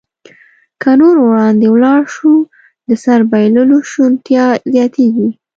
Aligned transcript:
که 0.81 0.89
نور 1.01 1.15
وړاندې 1.21 1.65
ولاړ 1.69 2.01
شو، 2.15 2.33
د 2.87 2.89
سر 3.03 3.19
بایللو 3.31 3.77
شونتیا 3.91 4.45
زیاتېږي. 4.73 5.29